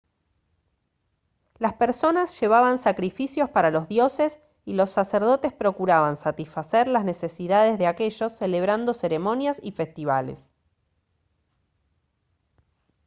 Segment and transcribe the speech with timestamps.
[1.59, 7.85] las personas llevaban sacrificios para los dioses y los sacerdotes procuraban satisfacer las necesidades de
[7.85, 10.49] aquellos celebrando ceremonias y festivales